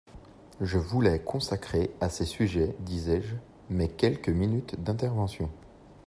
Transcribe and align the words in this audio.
Je 0.61 0.79
voulais 0.79 1.19
consacrer 1.19 1.91
à 2.01 2.09
ces 2.09 2.25
sujets, 2.25 2.75
disais-je, 2.79 3.35
mes 3.69 3.87
quelques 3.87 4.29
minutes 4.29 4.81
d’intervention. 4.83 5.51